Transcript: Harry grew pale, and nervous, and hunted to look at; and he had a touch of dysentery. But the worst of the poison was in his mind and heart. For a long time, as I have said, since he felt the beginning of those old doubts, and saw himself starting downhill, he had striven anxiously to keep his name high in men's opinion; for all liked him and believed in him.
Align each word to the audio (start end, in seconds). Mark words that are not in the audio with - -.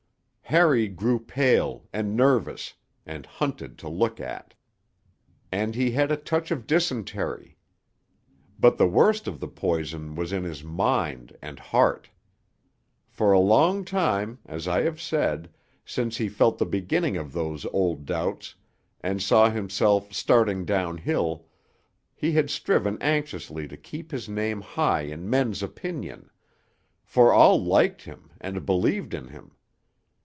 Harry 0.51 0.89
grew 0.89 1.17
pale, 1.17 1.87
and 1.93 2.13
nervous, 2.13 2.73
and 3.05 3.25
hunted 3.25 3.77
to 3.77 3.87
look 3.87 4.19
at; 4.19 4.53
and 5.49 5.75
he 5.75 5.91
had 5.91 6.11
a 6.11 6.17
touch 6.17 6.51
of 6.51 6.67
dysentery. 6.67 7.55
But 8.59 8.75
the 8.77 8.85
worst 8.85 9.29
of 9.29 9.39
the 9.39 9.47
poison 9.47 10.13
was 10.13 10.33
in 10.33 10.43
his 10.43 10.61
mind 10.61 11.37
and 11.41 11.57
heart. 11.57 12.09
For 13.07 13.31
a 13.31 13.39
long 13.39 13.85
time, 13.85 14.39
as 14.45 14.67
I 14.67 14.81
have 14.81 14.99
said, 14.99 15.49
since 15.85 16.17
he 16.17 16.27
felt 16.27 16.57
the 16.57 16.65
beginning 16.65 17.15
of 17.15 17.31
those 17.31 17.63
old 17.67 18.05
doubts, 18.05 18.53
and 18.99 19.21
saw 19.23 19.49
himself 19.49 20.11
starting 20.11 20.65
downhill, 20.65 21.45
he 22.13 22.33
had 22.33 22.49
striven 22.49 23.01
anxiously 23.01 23.69
to 23.69 23.77
keep 23.77 24.11
his 24.11 24.27
name 24.27 24.59
high 24.59 25.03
in 25.03 25.29
men's 25.29 25.63
opinion; 25.63 26.29
for 27.05 27.31
all 27.31 27.63
liked 27.63 28.01
him 28.01 28.31
and 28.41 28.65
believed 28.65 29.13
in 29.13 29.29
him. 29.29 29.55